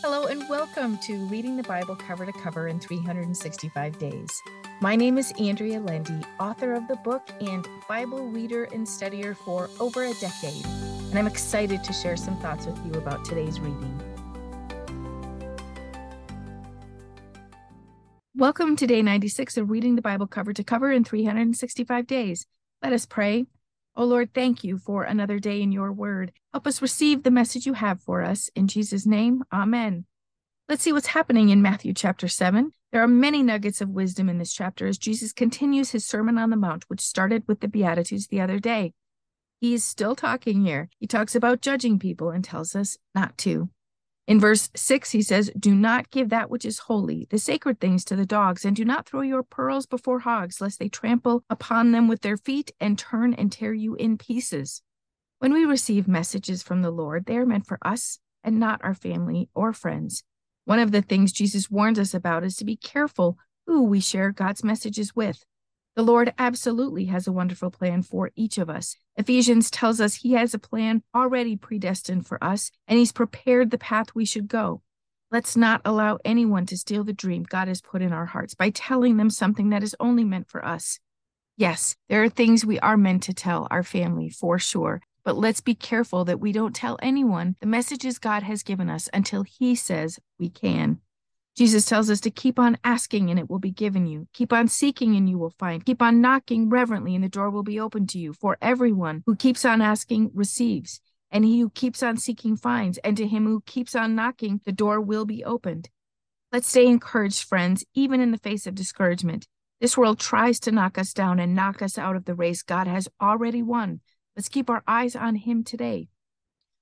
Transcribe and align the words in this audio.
Hello, 0.00 0.26
and 0.26 0.48
welcome 0.48 0.96
to 0.98 1.16
Reading 1.26 1.56
the 1.56 1.64
Bible 1.64 1.96
Cover 1.96 2.24
to 2.24 2.30
Cover 2.30 2.68
in 2.68 2.78
365 2.78 3.98
Days. 3.98 4.42
My 4.80 4.94
name 4.94 5.18
is 5.18 5.32
Andrea 5.40 5.80
Lendy, 5.80 6.20
author 6.38 6.74
of 6.74 6.86
the 6.86 6.94
book 6.94 7.28
and 7.40 7.66
Bible 7.88 8.28
reader 8.28 8.68
and 8.72 8.86
studier 8.86 9.36
for 9.36 9.68
over 9.80 10.04
a 10.04 10.14
decade, 10.14 10.64
and 10.64 11.18
I'm 11.18 11.26
excited 11.26 11.82
to 11.82 11.92
share 11.92 12.16
some 12.16 12.36
thoughts 12.36 12.64
with 12.64 12.78
you 12.86 12.92
about 12.92 13.24
today's 13.24 13.58
reading. 13.58 14.00
Welcome 18.36 18.76
to 18.76 18.86
day 18.86 19.02
96 19.02 19.56
of 19.56 19.68
Reading 19.68 19.96
the 19.96 20.02
Bible 20.02 20.28
Cover 20.28 20.52
to 20.52 20.62
Cover 20.62 20.92
in 20.92 21.02
365 21.02 22.06
Days. 22.06 22.46
Let 22.84 22.92
us 22.92 23.04
pray. 23.04 23.46
Oh 23.98 24.04
Lord, 24.04 24.32
thank 24.32 24.62
you 24.62 24.78
for 24.78 25.02
another 25.02 25.40
day 25.40 25.60
in 25.60 25.72
your 25.72 25.90
word. 25.90 26.30
Help 26.52 26.68
us 26.68 26.80
receive 26.80 27.24
the 27.24 27.32
message 27.32 27.66
you 27.66 27.72
have 27.72 28.00
for 28.00 28.22
us. 28.22 28.48
In 28.54 28.68
Jesus' 28.68 29.04
name, 29.04 29.42
amen. 29.52 30.04
Let's 30.68 30.84
see 30.84 30.92
what's 30.92 31.08
happening 31.08 31.48
in 31.48 31.62
Matthew 31.62 31.92
chapter 31.94 32.28
7. 32.28 32.70
There 32.92 33.02
are 33.02 33.08
many 33.08 33.42
nuggets 33.42 33.80
of 33.80 33.88
wisdom 33.88 34.28
in 34.28 34.38
this 34.38 34.52
chapter 34.52 34.86
as 34.86 34.98
Jesus 34.98 35.32
continues 35.32 35.90
his 35.90 36.06
Sermon 36.06 36.38
on 36.38 36.50
the 36.50 36.56
Mount, 36.56 36.84
which 36.86 37.00
started 37.00 37.42
with 37.48 37.58
the 37.58 37.66
Beatitudes 37.66 38.28
the 38.28 38.40
other 38.40 38.60
day. 38.60 38.92
He 39.60 39.74
is 39.74 39.82
still 39.82 40.14
talking 40.14 40.64
here. 40.64 40.88
He 41.00 41.08
talks 41.08 41.34
about 41.34 41.60
judging 41.60 41.98
people 41.98 42.30
and 42.30 42.44
tells 42.44 42.76
us 42.76 42.98
not 43.16 43.36
to. 43.38 43.68
In 44.28 44.38
verse 44.38 44.68
6, 44.74 45.12
he 45.12 45.22
says, 45.22 45.50
Do 45.58 45.74
not 45.74 46.10
give 46.10 46.28
that 46.28 46.50
which 46.50 46.66
is 46.66 46.80
holy, 46.80 47.26
the 47.30 47.38
sacred 47.38 47.80
things, 47.80 48.04
to 48.04 48.14
the 48.14 48.26
dogs, 48.26 48.62
and 48.62 48.76
do 48.76 48.84
not 48.84 49.06
throw 49.08 49.22
your 49.22 49.42
pearls 49.42 49.86
before 49.86 50.18
hogs, 50.20 50.60
lest 50.60 50.78
they 50.78 50.90
trample 50.90 51.44
upon 51.48 51.92
them 51.92 52.08
with 52.08 52.20
their 52.20 52.36
feet 52.36 52.70
and 52.78 52.98
turn 52.98 53.32
and 53.32 53.50
tear 53.50 53.72
you 53.72 53.94
in 53.94 54.18
pieces. 54.18 54.82
When 55.38 55.54
we 55.54 55.64
receive 55.64 56.06
messages 56.06 56.62
from 56.62 56.82
the 56.82 56.90
Lord, 56.90 57.24
they 57.24 57.38
are 57.38 57.46
meant 57.46 57.66
for 57.66 57.78
us 57.80 58.18
and 58.44 58.60
not 58.60 58.84
our 58.84 58.92
family 58.92 59.48
or 59.54 59.72
friends. 59.72 60.24
One 60.66 60.78
of 60.78 60.92
the 60.92 61.00
things 61.00 61.32
Jesus 61.32 61.70
warns 61.70 61.98
us 61.98 62.12
about 62.12 62.44
is 62.44 62.56
to 62.56 62.66
be 62.66 62.76
careful 62.76 63.38
who 63.66 63.84
we 63.84 63.98
share 63.98 64.30
God's 64.30 64.62
messages 64.62 65.16
with. 65.16 65.42
The 65.98 66.04
Lord 66.04 66.32
absolutely 66.38 67.06
has 67.06 67.26
a 67.26 67.32
wonderful 67.32 67.72
plan 67.72 68.02
for 68.02 68.30
each 68.36 68.56
of 68.56 68.70
us. 68.70 68.94
Ephesians 69.16 69.68
tells 69.68 70.00
us 70.00 70.14
he 70.14 70.34
has 70.34 70.54
a 70.54 70.58
plan 70.60 71.02
already 71.12 71.56
predestined 71.56 72.24
for 72.24 72.38
us, 72.42 72.70
and 72.86 73.00
he's 73.00 73.10
prepared 73.10 73.72
the 73.72 73.78
path 73.78 74.14
we 74.14 74.24
should 74.24 74.46
go. 74.46 74.80
Let's 75.32 75.56
not 75.56 75.80
allow 75.84 76.20
anyone 76.24 76.66
to 76.66 76.78
steal 76.78 77.02
the 77.02 77.12
dream 77.12 77.42
God 77.42 77.66
has 77.66 77.80
put 77.80 78.00
in 78.00 78.12
our 78.12 78.26
hearts 78.26 78.54
by 78.54 78.70
telling 78.70 79.16
them 79.16 79.28
something 79.28 79.70
that 79.70 79.82
is 79.82 79.96
only 79.98 80.22
meant 80.22 80.48
for 80.48 80.64
us. 80.64 81.00
Yes, 81.56 81.96
there 82.08 82.22
are 82.22 82.28
things 82.28 82.64
we 82.64 82.78
are 82.78 82.96
meant 82.96 83.24
to 83.24 83.34
tell 83.34 83.66
our 83.68 83.82
family 83.82 84.30
for 84.30 84.56
sure, 84.60 85.00
but 85.24 85.36
let's 85.36 85.60
be 85.60 85.74
careful 85.74 86.24
that 86.26 86.38
we 86.38 86.52
don't 86.52 86.76
tell 86.76 86.96
anyone 87.02 87.56
the 87.58 87.66
messages 87.66 88.20
God 88.20 88.44
has 88.44 88.62
given 88.62 88.88
us 88.88 89.08
until 89.12 89.42
He 89.42 89.74
says 89.74 90.20
we 90.38 90.48
can. 90.48 91.00
Jesus 91.58 91.86
tells 91.86 92.08
us 92.08 92.20
to 92.20 92.30
keep 92.30 92.56
on 92.56 92.78
asking 92.84 93.30
and 93.30 93.38
it 93.40 93.50
will 93.50 93.58
be 93.58 93.72
given 93.72 94.06
you. 94.06 94.28
Keep 94.32 94.52
on 94.52 94.68
seeking 94.68 95.16
and 95.16 95.28
you 95.28 95.38
will 95.38 95.50
find. 95.58 95.84
Keep 95.84 96.00
on 96.00 96.20
knocking 96.20 96.68
reverently 96.68 97.16
and 97.16 97.24
the 97.24 97.28
door 97.28 97.50
will 97.50 97.64
be 97.64 97.80
open 97.80 98.06
to 98.06 98.18
you. 98.20 98.32
For 98.32 98.56
everyone 98.62 99.24
who 99.26 99.34
keeps 99.34 99.64
on 99.64 99.82
asking 99.82 100.30
receives, 100.34 101.00
and 101.32 101.44
he 101.44 101.58
who 101.58 101.68
keeps 101.70 102.00
on 102.00 102.16
seeking 102.16 102.56
finds, 102.56 102.98
and 102.98 103.16
to 103.16 103.26
him 103.26 103.44
who 103.44 103.60
keeps 103.66 103.96
on 103.96 104.14
knocking, 104.14 104.60
the 104.66 104.70
door 104.70 105.00
will 105.00 105.24
be 105.24 105.44
opened. 105.44 105.88
Let's 106.52 106.68
stay 106.68 106.86
encouraged, 106.86 107.42
friends, 107.42 107.84
even 107.92 108.20
in 108.20 108.30
the 108.30 108.38
face 108.38 108.68
of 108.68 108.76
discouragement. 108.76 109.48
This 109.80 109.98
world 109.98 110.20
tries 110.20 110.60
to 110.60 110.70
knock 110.70 110.96
us 110.96 111.12
down 111.12 111.40
and 111.40 111.56
knock 111.56 111.82
us 111.82 111.98
out 111.98 112.14
of 112.14 112.24
the 112.24 112.36
race 112.36 112.62
God 112.62 112.86
has 112.86 113.08
already 113.20 113.64
won. 113.64 114.00
Let's 114.36 114.48
keep 114.48 114.70
our 114.70 114.84
eyes 114.86 115.16
on 115.16 115.34
him 115.34 115.64
today. 115.64 116.06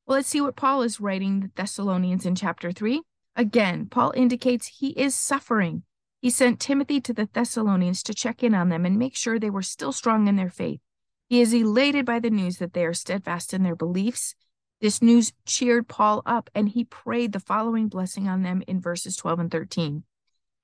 Well, 0.06 0.18
let's 0.18 0.28
see 0.28 0.42
what 0.42 0.54
Paul 0.54 0.82
is 0.82 1.00
writing 1.00 1.40
the 1.40 1.50
Thessalonians 1.56 2.26
in 2.26 2.34
chapter 2.34 2.72
3. 2.72 3.00
Again, 3.36 3.86
Paul 3.90 4.12
indicates 4.16 4.66
he 4.66 4.88
is 4.90 5.14
suffering. 5.14 5.82
He 6.22 6.30
sent 6.30 6.58
Timothy 6.58 7.02
to 7.02 7.12
the 7.12 7.28
Thessalonians 7.30 8.02
to 8.04 8.14
check 8.14 8.42
in 8.42 8.54
on 8.54 8.70
them 8.70 8.86
and 8.86 8.98
make 8.98 9.14
sure 9.14 9.38
they 9.38 9.50
were 9.50 9.62
still 9.62 9.92
strong 9.92 10.26
in 10.26 10.36
their 10.36 10.48
faith. 10.48 10.80
He 11.28 11.42
is 11.42 11.52
elated 11.52 12.06
by 12.06 12.18
the 12.18 12.30
news 12.30 12.56
that 12.58 12.72
they 12.72 12.84
are 12.86 12.94
steadfast 12.94 13.52
in 13.52 13.62
their 13.62 13.76
beliefs. 13.76 14.34
This 14.80 15.02
news 15.02 15.34
cheered 15.44 15.86
Paul 15.86 16.22
up, 16.24 16.48
and 16.54 16.70
he 16.70 16.84
prayed 16.84 17.32
the 17.32 17.40
following 17.40 17.88
blessing 17.88 18.26
on 18.26 18.42
them 18.42 18.62
in 18.66 18.80
verses 18.80 19.16
12 19.16 19.38
and 19.40 19.50
13. 19.50 20.04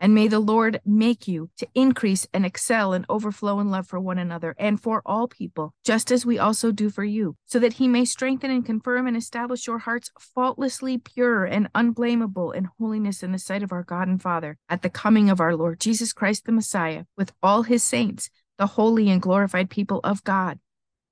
And 0.02 0.16
may 0.16 0.26
the 0.26 0.40
Lord 0.40 0.80
make 0.84 1.28
you 1.28 1.50
to 1.58 1.68
increase 1.76 2.26
and 2.34 2.44
excel 2.44 2.92
and 2.92 3.06
overflow 3.08 3.60
in 3.60 3.70
love 3.70 3.86
for 3.86 4.00
one 4.00 4.18
another 4.18 4.52
and 4.58 4.82
for 4.82 5.00
all 5.06 5.28
people, 5.28 5.74
just 5.84 6.10
as 6.10 6.26
we 6.26 6.40
also 6.40 6.72
do 6.72 6.90
for 6.90 7.04
you, 7.04 7.36
so 7.46 7.60
that 7.60 7.74
he 7.74 7.86
may 7.86 8.04
strengthen 8.04 8.50
and 8.50 8.66
confirm 8.66 9.06
and 9.06 9.16
establish 9.16 9.68
your 9.68 9.78
hearts 9.78 10.10
faultlessly 10.18 10.98
pure 10.98 11.44
and 11.44 11.68
unblameable 11.76 12.50
in 12.50 12.68
holiness 12.80 13.22
in 13.22 13.30
the 13.30 13.38
sight 13.38 13.62
of 13.62 13.70
our 13.70 13.84
God 13.84 14.08
and 14.08 14.20
Father 14.20 14.58
at 14.68 14.82
the 14.82 14.90
coming 14.90 15.30
of 15.30 15.40
our 15.40 15.54
Lord 15.54 15.78
Jesus 15.78 16.12
Christ 16.12 16.46
the 16.46 16.52
Messiah 16.52 17.04
with 17.16 17.32
all 17.40 17.62
his 17.62 17.84
saints, 17.84 18.28
the 18.58 18.66
holy 18.66 19.08
and 19.08 19.22
glorified 19.22 19.70
people 19.70 20.00
of 20.02 20.24
God. 20.24 20.58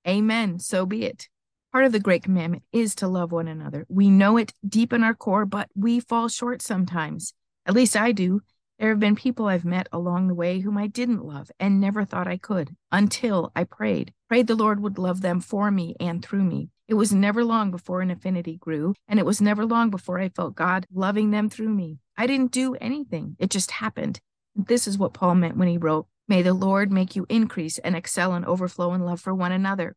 Amen. 0.06 0.58
So 0.58 0.84
be 0.84 1.04
it. 1.04 1.28
Part 1.70 1.84
of 1.84 1.92
the 1.92 2.00
great 2.00 2.24
commandment 2.24 2.64
is 2.72 2.96
to 2.96 3.06
love 3.06 3.30
one 3.30 3.46
another. 3.46 3.86
We 3.88 4.10
know 4.10 4.36
it 4.36 4.52
deep 4.68 4.92
in 4.92 5.04
our 5.04 5.14
core, 5.14 5.46
but 5.46 5.68
we 5.76 6.00
fall 6.00 6.26
short 6.26 6.60
sometimes. 6.60 7.34
At 7.66 7.74
least 7.74 7.94
I 7.96 8.10
do. 8.10 8.40
There 8.80 8.88
have 8.88 8.98
been 8.98 9.14
people 9.14 9.46
I've 9.46 9.66
met 9.66 9.88
along 9.92 10.28
the 10.28 10.34
way 10.34 10.60
whom 10.60 10.78
I 10.78 10.86
didn't 10.86 11.22
love 11.22 11.50
and 11.60 11.78
never 11.78 12.06
thought 12.06 12.26
I 12.26 12.38
could 12.38 12.74
until 12.90 13.52
I 13.54 13.64
prayed. 13.64 14.14
Prayed 14.26 14.46
the 14.46 14.54
Lord 14.54 14.80
would 14.80 14.96
love 14.96 15.20
them 15.20 15.42
for 15.42 15.70
me 15.70 15.94
and 16.00 16.24
through 16.24 16.44
me. 16.44 16.70
It 16.88 16.94
was 16.94 17.12
never 17.12 17.44
long 17.44 17.70
before 17.70 18.00
an 18.00 18.10
affinity 18.10 18.56
grew, 18.56 18.94
and 19.06 19.20
it 19.20 19.26
was 19.26 19.38
never 19.38 19.66
long 19.66 19.90
before 19.90 20.18
I 20.18 20.30
felt 20.30 20.54
God 20.54 20.86
loving 20.90 21.30
them 21.30 21.50
through 21.50 21.68
me. 21.68 21.98
I 22.16 22.26
didn't 22.26 22.52
do 22.52 22.74
anything, 22.76 23.36
it 23.38 23.50
just 23.50 23.70
happened. 23.70 24.18
This 24.56 24.88
is 24.88 24.96
what 24.96 25.12
Paul 25.12 25.34
meant 25.34 25.58
when 25.58 25.68
he 25.68 25.76
wrote, 25.76 26.06
May 26.26 26.40
the 26.40 26.54
Lord 26.54 26.90
make 26.90 27.14
you 27.14 27.26
increase 27.28 27.76
and 27.76 27.94
excel 27.94 28.32
and 28.32 28.46
overflow 28.46 28.94
in 28.94 29.02
love 29.04 29.20
for 29.20 29.34
one 29.34 29.52
another. 29.52 29.94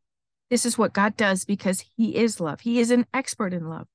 This 0.50 0.65
is 0.65 0.77
what 0.77 0.91
God 0.91 1.15
does 1.15 1.45
because 1.45 1.85
He 1.95 2.17
is 2.17 2.41
love. 2.41 2.59
He 2.59 2.79
is 2.81 2.91
an 2.91 3.05
expert 3.13 3.53
in 3.53 3.69
love. 3.69 3.88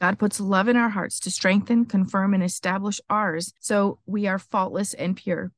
God 0.00 0.18
puts 0.18 0.40
love 0.40 0.68
in 0.68 0.76
our 0.76 0.90
hearts 0.90 1.20
to 1.20 1.30
strengthen, 1.30 1.84
confirm, 1.84 2.34
and 2.34 2.42
establish 2.42 3.00
ours 3.08 3.52
so 3.60 3.98
we 4.06 4.26
are 4.26 4.38
faultless 4.38 4.94
and 4.94 5.16
pure, 5.16 5.52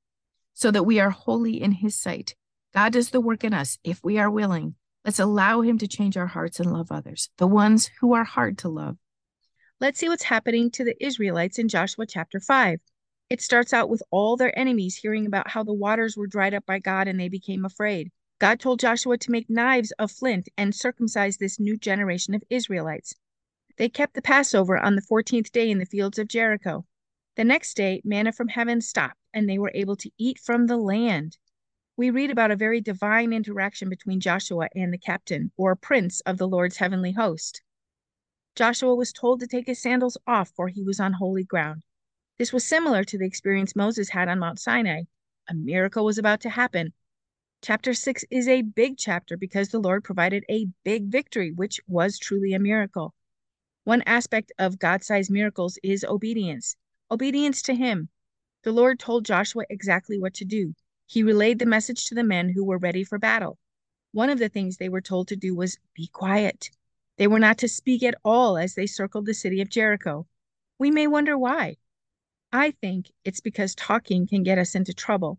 so 0.55 0.71
that 0.71 0.85
we 0.85 1.01
are 1.01 1.11
holy 1.11 1.61
in 1.61 1.73
His 1.73 1.97
sight. 1.97 2.35
God 2.75 2.93
does 2.93 3.11
the 3.11 3.21
work 3.21 3.45
in 3.45 3.55
us 3.55 3.79
if 3.83 4.05
we 4.05 4.19
are 4.19 4.31
willing. 4.31 4.75
Let's 5.05 5.19
allow 5.19 5.63
Him 5.63 5.79
to 5.79 5.89
change 5.89 6.17
our 6.17 6.27
hearts 6.27 6.61
and 6.61 6.73
love 6.73 6.93
others, 6.93 7.31
the 7.39 7.47
ones 7.47 7.91
who 8.01 8.13
are 8.13 8.25
hard 8.25 8.59
to 8.59 8.69
love. 8.69 8.97
Let's 9.81 9.99
see 9.99 10.09
what's 10.09 10.23
happening 10.23 10.71
to 10.73 10.85
the 10.85 10.97
Israelites 11.05 11.59
in 11.59 11.69
Joshua 11.69 12.07
chapter 12.07 12.41
5. 12.41 12.81
It 13.29 13.43
starts 13.43 13.73
out 13.73 13.89
with 13.89 14.03
all 14.11 14.37
their 14.37 14.57
enemies 14.59 14.97
hearing 14.97 15.27
about 15.27 15.51
how 15.51 15.65
the 15.65 15.73
waters 15.73 16.17
were 16.17 16.27
dried 16.27 16.55
up 16.55 16.65
by 16.65 16.79
God 16.79 17.09
and 17.09 17.19
they 17.19 17.29
became 17.29 17.65
afraid. 17.65 18.11
God 18.39 18.61
told 18.61 18.81
Joshua 18.81 19.19
to 19.19 19.31
make 19.31 19.51
knives 19.51 19.93
of 19.99 20.13
flint 20.13 20.49
and 20.57 20.75
circumcise 20.75 21.37
this 21.37 21.59
new 21.59 21.77
generation 21.77 22.35
of 22.35 22.45
Israelites. 22.51 23.15
They 23.79 23.91
kept 23.91 24.15
the 24.15 24.23
Passover 24.23 24.79
on 24.79 24.97
the 24.97 25.03
14th 25.03 25.53
day 25.53 25.71
in 25.71 25.79
the 25.79 25.85
fields 25.85 26.19
of 26.19 26.29
Jericho. 26.29 26.87
The 27.37 27.45
next 27.45 27.75
day, 27.75 28.01
manna 28.05 28.33
from 28.33 28.49
heaven 28.49 28.81
stopped, 28.81 29.21
and 29.35 29.47
they 29.47 29.59
were 29.59 29.73
able 29.75 29.97
to 29.97 30.11
eat 30.17 30.39
from 30.39 30.67
the 30.67 30.79
land. 30.79 31.37
We 31.95 32.09
read 32.09 32.31
about 32.31 32.51
a 32.51 32.57
very 32.57 32.81
divine 32.81 33.35
interaction 33.35 33.91
between 33.91 34.21
Joshua 34.21 34.69
and 34.75 34.95
the 34.95 34.99
captain, 34.99 35.53
or 35.59 35.77
prince 35.77 36.21
of 36.23 36.39
the 36.39 36.49
Lord's 36.49 36.79
heavenly 36.79 37.13
host. 37.13 37.61
Joshua 38.55 38.95
was 38.95 39.13
told 39.13 39.41
to 39.41 39.47
take 39.47 39.67
his 39.67 39.83
sandals 39.83 40.17
off, 40.27 40.49
for 40.57 40.69
he 40.69 40.83
was 40.83 40.99
on 40.99 41.13
holy 41.13 41.45
ground. 41.45 41.83
This 42.39 42.55
was 42.55 42.65
similar 42.65 43.05
to 43.05 43.19
the 43.19 43.27
experience 43.27 43.77
Moses 43.77 44.09
had 44.09 44.29
on 44.29 44.39
Mount 44.39 44.59
Sinai. 44.59 45.03
A 45.51 45.55
miracle 45.55 46.07
was 46.07 46.17
about 46.17 46.41
to 46.41 46.49
happen. 46.49 46.95
Chapter 47.61 47.93
6 47.93 48.25
is 48.31 48.49
a 48.49 48.63
big 48.63 48.97
chapter 48.97 49.37
because 49.37 49.69
the 49.69 49.81
Lord 49.81 50.03
provided 50.03 50.45
a 50.49 50.69
big 50.83 51.09
victory, 51.09 51.53
which 51.53 51.79
was 51.87 52.19
truly 52.19 52.55
a 52.55 52.59
miracle. 52.59 53.13
One 53.87 54.03
aspect 54.05 54.51
of 54.59 54.81
God 54.81 55.05
sized 55.05 55.31
miracles 55.31 55.79
is 55.81 56.05
obedience 56.05 56.75
obedience 57.09 57.63
to 57.63 57.73
Him. 57.73 58.09
The 58.65 58.73
Lord 58.73 58.99
told 58.99 59.25
Joshua 59.25 59.63
exactly 59.71 60.19
what 60.19 60.35
to 60.35 60.45
do. 60.45 60.75
He 61.07 61.23
relayed 61.23 61.61
the 61.61 61.67
message 61.67 62.05
to 62.07 62.17
the 62.17 62.25
men 62.25 62.49
who 62.49 62.65
were 62.65 62.79
ready 62.79 63.05
for 63.05 63.17
battle. 63.17 63.59
One 64.11 64.29
of 64.29 64.41
the 64.41 64.49
things 64.49 64.77
they 64.77 64.89
were 64.89 65.01
told 65.01 65.29
to 65.29 65.37
do 65.37 65.55
was 65.55 65.79
be 65.95 66.09
quiet. 66.09 66.69
They 67.17 67.29
were 67.29 67.39
not 67.39 67.59
to 67.59 67.69
speak 67.69 68.03
at 68.03 68.17
all 68.25 68.59
as 68.59 68.75
they 68.75 68.89
circled 68.89 69.25
the 69.25 69.35
city 69.35 69.61
of 69.61 69.71
Jericho. 69.71 70.27
We 70.81 70.91
may 70.91 71.07
wonder 71.07 71.39
why. 71.39 71.77
I 72.51 72.73
think 72.73 73.13
it's 73.25 73.41
because 73.41 73.77
talking 73.77 74.27
can 74.27 74.43
get 74.43 74.59
us 74.59 74.75
into 74.75 74.95
trouble. 74.95 75.39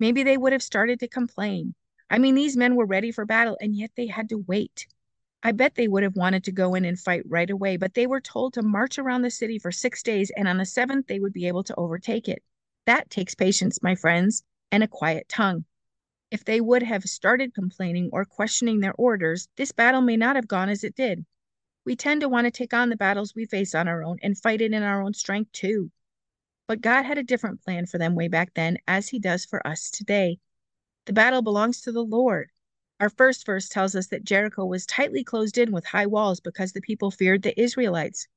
Maybe 0.00 0.24
they 0.24 0.36
would 0.36 0.52
have 0.52 0.64
started 0.64 0.98
to 0.98 1.06
complain. 1.06 1.76
I 2.10 2.18
mean, 2.18 2.34
these 2.34 2.56
men 2.56 2.74
were 2.74 2.86
ready 2.86 3.12
for 3.12 3.24
battle, 3.24 3.56
and 3.60 3.76
yet 3.76 3.92
they 3.96 4.08
had 4.08 4.30
to 4.30 4.44
wait. 4.48 4.88
I 5.44 5.52
bet 5.52 5.74
they 5.76 5.88
would 5.88 6.02
have 6.02 6.16
wanted 6.16 6.42
to 6.44 6.52
go 6.52 6.74
in 6.74 6.84
and 6.84 6.98
fight 6.98 7.22
right 7.26 7.50
away, 7.50 7.76
but 7.76 7.94
they 7.94 8.06
were 8.06 8.20
told 8.20 8.54
to 8.54 8.62
march 8.62 8.98
around 8.98 9.22
the 9.22 9.30
city 9.30 9.58
for 9.58 9.70
six 9.70 10.02
days, 10.02 10.32
and 10.36 10.48
on 10.48 10.56
the 10.56 10.64
seventh, 10.64 11.06
they 11.06 11.20
would 11.20 11.34
be 11.34 11.46
able 11.46 11.62
to 11.64 11.74
overtake 11.76 12.28
it. 12.28 12.42
That 12.86 13.10
takes 13.10 13.34
patience, 13.34 13.82
my 13.82 13.94
friends, 13.94 14.42
and 14.72 14.82
a 14.82 14.88
quiet 14.88 15.28
tongue. 15.28 15.66
If 16.30 16.44
they 16.44 16.60
would 16.60 16.82
have 16.82 17.04
started 17.04 17.54
complaining 17.54 18.10
or 18.12 18.24
questioning 18.24 18.80
their 18.80 18.94
orders, 18.94 19.48
this 19.56 19.70
battle 19.70 20.00
may 20.00 20.16
not 20.16 20.36
have 20.36 20.48
gone 20.48 20.68
as 20.68 20.82
it 20.82 20.96
did. 20.96 21.24
we 21.84 21.94
tend 21.94 22.22
to 22.22 22.28
want 22.28 22.46
to 22.46 22.50
take 22.50 22.72
on 22.72 22.88
the 22.88 22.96
battles 22.96 23.34
we 23.34 23.44
face 23.46 23.74
on 23.74 23.88
our 23.88 24.02
own 24.02 24.18
and 24.22 24.38
fight 24.38 24.62
it 24.62 24.72
in 24.72 24.82
our 24.82 25.02
own 25.02 25.12
strength 25.14 25.52
too. 25.52 25.90
But 26.66 26.80
God 26.80 27.04
had 27.04 27.18
a 27.18 27.22
different 27.22 27.62
plan 27.62 27.86
for 27.86 27.98
them 27.98 28.14
way 28.14 28.28
back 28.28 28.54
then, 28.54 28.78
as 28.88 29.08
He 29.10 29.18
does 29.18 29.44
for 29.44 29.64
us 29.66 29.90
today. 29.90 30.38
The 31.04 31.12
battle 31.12 31.42
belongs 31.42 31.82
to 31.82 31.92
the 31.92 32.02
Lord. 32.04 32.50
Our 33.00 33.08
first 33.08 33.44
verse 33.44 33.68
tells 33.68 33.96
us 33.96 34.06
that 34.08 34.24
Jericho 34.24 34.64
was 34.64 34.86
tightly 34.86 35.24
closed 35.24 35.58
in 35.58 35.72
with 35.72 35.86
high 35.86 36.06
walls 36.06 36.38
because 36.38 36.72
the 36.72 36.80
people 36.80 37.10
feared 37.10 37.42
the 37.42 37.60
Israelites. 37.60 38.28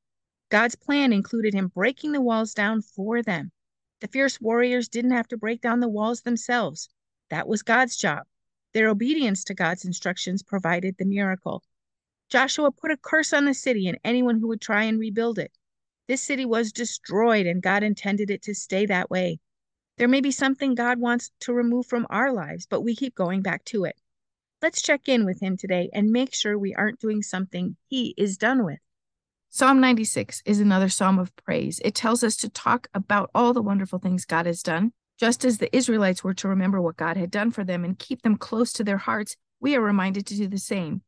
God's 0.50 0.75
plan 0.75 1.13
included 1.13 1.54
Him 1.54 1.68
breaking 1.68 2.12
the 2.12 2.21
walls 2.21 2.56
down 2.56 2.81
for 2.81 3.21
them. 3.21 3.51
The 4.00 4.07
fierce 4.07 4.42
warriors 4.42 4.89
didn't 4.89 5.12
have 5.12 5.27
to 5.27 5.38
break 5.38 5.62
down 5.62 5.80
the 5.80 5.88
walls 5.88 6.21
themselves. 6.21 6.89
That 7.30 7.48
was 7.48 7.62
God's 7.62 7.98
job. 7.98 8.25
Their 8.74 8.89
obedience 8.89 9.44
to 9.44 9.54
God's 9.54 9.86
instructions 9.86 10.42
provided 10.42 10.98
the 10.98 11.06
miracle. 11.06 11.63
Joshua 12.30 12.71
put 12.71 12.92
a 12.92 12.98
curse 12.98 13.33
on 13.33 13.45
the 13.45 13.53
city 13.53 13.88
and 13.88 14.00
anyone 14.03 14.39
who 14.39 14.48
would 14.48 14.62
try 14.62 14.83
and 14.83 15.00
rebuild 15.00 15.38
it. 15.38 15.51
This 16.07 16.24
city 16.24 16.45
was 16.45 16.71
destroyed, 16.71 17.45
and 17.45 17.62
God 17.62 17.83
intended 17.83 18.31
it 18.31 18.42
to 18.44 18.56
stay 18.56 18.88
that 18.88 19.10
way. 19.10 19.39
There 19.98 20.07
may 20.07 20.21
be 20.21 20.31
something 20.31 20.74
God 20.74 21.00
wants 21.00 21.31
to 21.42 21.53
remove 21.53 21.86
from 21.86 22.07
our 22.10 22.31
lives, 22.31 22.65
but 22.65 22.81
we 22.81 22.95
keep 22.95 23.13
going 23.13 23.42
back 23.42 23.63
to 23.65 23.86
it. 23.86 23.98
Let's 24.59 24.81
check 24.81 25.07
in 25.07 25.24
with 25.24 25.39
Him 25.39 25.56
today 25.56 25.89
and 25.94 26.09
make 26.09 26.33
sure 26.33 26.57
we 26.57 26.74
aren't 26.74 27.00
doing 27.00 27.21
something 27.21 27.75
He 27.89 28.15
is 28.18 28.38
done 28.38 28.65
with. 28.65 28.80
Psalm 29.50 29.80
96 29.80 30.42
is 30.45 30.59
another 30.59 30.89
psalm 30.89 31.19
of 31.19 31.36
praise. 31.36 31.80
It 31.86 31.94
tells 31.94 32.24
us 32.24 32.36
to 32.38 32.50
talk 32.50 32.88
about 32.92 33.30
all 33.36 33.54
the 33.54 33.62
wonderful 33.62 34.00
things 34.00 34.25
God 34.25 34.48
has 34.48 34.63
done. 34.63 34.94
Just 35.19 35.45
as 35.45 35.59
the 35.59 35.75
Israelites 35.75 36.24
were 36.24 36.33
to 36.33 36.48
remember 36.48 36.81
what 36.81 36.98
God 36.98 37.18
had 37.18 37.30
done 37.30 37.51
for 37.51 37.63
them 37.63 37.86
and 37.86 38.00
keep 38.00 38.24
them 38.24 38.36
close 38.36 38.74
to 38.74 38.83
their 38.83 38.98
hearts, 38.98 39.38
we 39.59 39.75
are 39.75 39.81
reminded 39.81 40.25
to 40.27 40.36
do 40.36 40.48
the 40.48 40.57
same. 40.57 41.01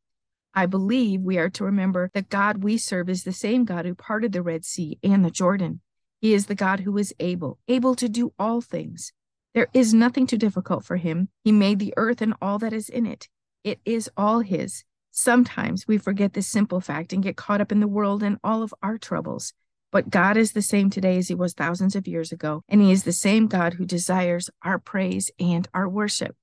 I 0.54 0.66
believe 0.66 1.20
we 1.20 1.38
are 1.38 1.50
to 1.50 1.64
remember 1.64 2.10
that 2.14 2.28
God 2.28 2.62
we 2.62 2.78
serve 2.78 3.08
is 3.08 3.24
the 3.24 3.32
same 3.32 3.64
God 3.64 3.84
who 3.84 3.96
parted 3.96 4.32
the 4.32 4.42
Red 4.42 4.64
Sea 4.64 4.96
and 5.02 5.24
the 5.24 5.30
Jordan. 5.30 5.80
He 6.20 6.34
is 6.34 6.46
the 6.46 6.54
God 6.54 6.80
who 6.80 6.96
is 6.98 7.14
able, 7.18 7.58
able 7.66 7.96
to 7.96 8.08
do 8.08 8.32
all 8.38 8.60
things. 8.60 9.12
There 9.54 9.68
is 9.74 9.92
nothing 9.92 10.28
too 10.28 10.38
difficult 10.38 10.84
for 10.84 10.96
him. 10.96 11.28
He 11.42 11.50
made 11.50 11.80
the 11.80 11.94
earth 11.96 12.22
and 12.22 12.34
all 12.40 12.58
that 12.60 12.72
is 12.72 12.88
in 12.88 13.06
it. 13.06 13.28
It 13.62 13.80
is 13.84 14.10
all 14.16 14.40
his. 14.40 14.84
Sometimes 15.10 15.86
we 15.86 15.98
forget 15.98 16.32
this 16.32 16.46
simple 16.46 16.80
fact 16.80 17.12
and 17.12 17.22
get 17.22 17.36
caught 17.36 17.60
up 17.60 17.72
in 17.72 17.80
the 17.80 17.88
world 17.88 18.22
and 18.22 18.38
all 18.42 18.62
of 18.62 18.72
our 18.82 18.96
troubles. 18.96 19.52
But 19.92 20.08
God 20.08 20.36
is 20.36 20.52
the 20.52 20.62
same 20.62 20.88
today 20.88 21.18
as 21.18 21.28
he 21.28 21.34
was 21.34 21.52
thousands 21.52 21.96
of 21.96 22.06
years 22.06 22.32
ago, 22.32 22.62
and 22.68 22.80
he 22.80 22.92
is 22.92 23.02
the 23.02 23.12
same 23.12 23.48
God 23.48 23.74
who 23.74 23.84
desires 23.84 24.48
our 24.62 24.78
praise 24.78 25.30
and 25.38 25.68
our 25.74 25.88
worship. 25.88 26.36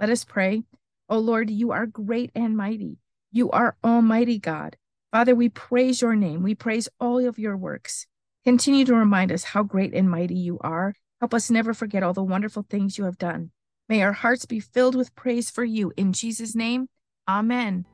Let 0.00 0.10
us 0.10 0.24
pray. 0.24 0.64
O 1.08 1.16
oh 1.16 1.18
Lord, 1.20 1.50
you 1.50 1.70
are 1.70 1.86
great 1.86 2.30
and 2.34 2.56
mighty. 2.56 2.98
You 3.32 3.50
are 3.50 3.76
Almighty 3.84 4.38
God. 4.38 4.76
Father, 5.12 5.34
we 5.34 5.48
praise 5.48 6.02
your 6.02 6.16
name. 6.16 6.42
We 6.42 6.54
praise 6.54 6.88
all 6.98 7.24
of 7.24 7.38
your 7.38 7.56
works. 7.56 8.06
Continue 8.44 8.84
to 8.84 8.94
remind 8.94 9.32
us 9.32 9.44
how 9.44 9.62
great 9.62 9.94
and 9.94 10.10
mighty 10.10 10.36
you 10.36 10.58
are. 10.60 10.94
Help 11.20 11.32
us 11.32 11.50
never 11.50 11.72
forget 11.72 12.02
all 12.02 12.12
the 12.12 12.22
wonderful 12.22 12.64
things 12.68 12.98
you 12.98 13.04
have 13.04 13.18
done. 13.18 13.50
May 13.90 14.02
our 14.02 14.12
hearts 14.12 14.46
be 14.46 14.60
filled 14.60 14.94
with 14.94 15.16
praise 15.16 15.50
for 15.50 15.64
you. 15.64 15.92
In 15.96 16.12
Jesus' 16.12 16.54
name, 16.54 16.86
amen. 17.28 17.86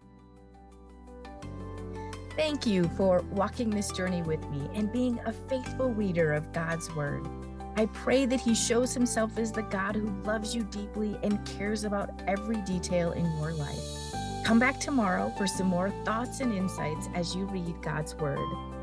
Thank 2.37 2.67
you 2.67 2.85
for 2.99 3.23
walking 3.31 3.71
this 3.71 3.91
journey 3.93 4.21
with 4.21 4.47
me 4.51 4.69
and 4.75 4.93
being 4.93 5.19
a 5.25 5.33
faithful 5.33 5.89
reader 5.89 6.35
of 6.35 6.53
God's 6.53 6.95
Word. 6.95 7.27
I 7.79 7.87
pray 7.87 8.27
that 8.27 8.43
He 8.43 8.55
shows 8.55 8.93
Himself 8.93 9.39
as 9.39 9.53
the 9.53 9.63
God 9.63 9.97
who 9.97 10.11
loves 10.25 10.55
you 10.55 10.65
deeply 10.65 11.19
and 11.23 11.43
cares 11.47 11.85
about 11.85 12.11
every 12.27 12.61
detail 12.61 13.13
in 13.13 13.25
your 13.39 13.55
life. 13.55 14.13
Come 14.45 14.59
back 14.59 14.79
tomorrow 14.79 15.33
for 15.39 15.47
some 15.47 15.67
more 15.67 15.89
thoughts 16.05 16.41
and 16.41 16.53
insights 16.53 17.09
as 17.15 17.35
you 17.35 17.47
read 17.47 17.75
God's 17.81 18.15
Word. 18.17 18.76